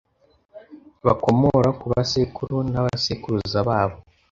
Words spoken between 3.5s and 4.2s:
babo.